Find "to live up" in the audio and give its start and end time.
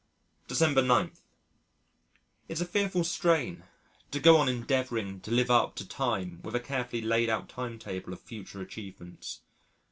5.19-5.75